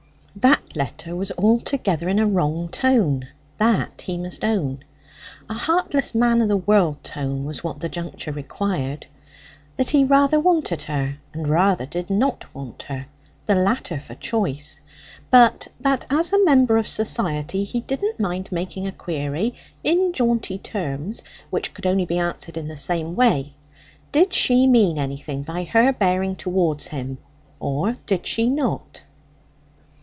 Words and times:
That 0.33 0.77
letter 0.77 1.13
was 1.13 1.29
altogether 1.37 2.07
in 2.07 2.17
a 2.17 2.25
wrong 2.25 2.69
tone 2.69 3.27
that 3.57 4.03
he 4.03 4.17
must 4.17 4.45
own. 4.45 4.85
A 5.49 5.53
heartless 5.53 6.15
man 6.15 6.41
of 6.41 6.47
the 6.47 6.55
world 6.55 7.03
tone 7.03 7.43
was 7.43 7.63
what 7.65 7.81
the 7.81 7.89
juncture 7.89 8.31
required. 8.31 9.05
That 9.75 9.89
he 9.89 10.05
rather 10.05 10.39
wanted 10.39 10.83
her, 10.83 11.17
and 11.33 11.49
rather 11.49 11.85
did 11.85 12.09
not 12.09 12.45
want 12.55 12.83
her 12.83 13.07
the 13.45 13.55
latter 13.55 13.99
for 13.99 14.15
choice; 14.15 14.79
but 15.29 15.67
that 15.81 16.05
as 16.09 16.31
a 16.31 16.43
member 16.45 16.77
of 16.77 16.87
society 16.87 17.65
he 17.65 17.81
didn't 17.81 18.17
mind 18.19 18.49
making 18.53 18.87
a 18.87 18.93
query 18.93 19.53
in 19.83 20.13
jaunty 20.13 20.57
terms, 20.57 21.23
which 21.49 21.73
could 21.73 21.85
only 21.85 22.05
be 22.05 22.17
answered 22.17 22.55
in 22.55 22.69
the 22.69 22.77
same 22.77 23.17
way: 23.17 23.53
did 24.13 24.33
she 24.33 24.65
mean 24.65 24.97
anything 24.97 25.43
by 25.43 25.65
her 25.65 25.91
bearing 25.91 26.37
towards 26.37 26.87
him, 26.87 27.17
or 27.59 27.97
did 28.05 28.25
she 28.25 28.47
not? 28.49 29.03